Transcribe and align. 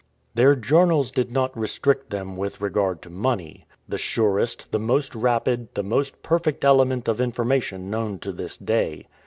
Their 0.33 0.55
journals 0.55 1.11
did 1.11 1.31
not 1.31 1.55
restrict 1.55 2.09
them 2.09 2.35
with 2.35 2.59
regard 2.59 3.03
to 3.03 3.11
money 3.11 3.67
the 3.87 3.99
surest, 3.99 4.71
the 4.71 4.79
most 4.79 5.13
rapid, 5.13 5.67
the 5.75 5.83
most 5.83 6.23
perfect 6.23 6.65
element 6.65 7.07
of 7.07 7.21
information 7.21 7.91
known 7.91 8.17
to 8.25 8.31
this 8.31 8.57
day. 8.57 9.05